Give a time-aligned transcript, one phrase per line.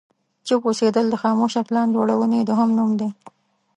[0.47, 3.09] چوپ اوسېدل د خاموشه پلان جوړونې دوهم نوم دی.